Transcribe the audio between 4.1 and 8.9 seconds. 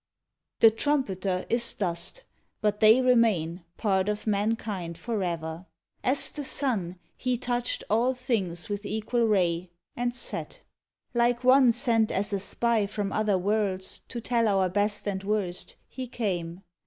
mankind forever. As the sun He touched all things with